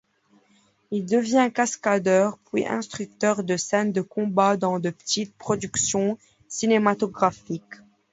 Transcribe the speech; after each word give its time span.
Il 0.89 1.05
devient 1.05 1.51
cascadeur 1.53 2.39
puis 2.51 2.65
instructeur 2.65 3.43
de 3.43 3.55
scènes 3.55 3.91
de 3.91 4.01
combats 4.01 4.57
dans 4.57 4.79
de 4.79 4.89
petites 4.89 5.37
productions 5.37 6.17
cinématographiques. 6.47 7.75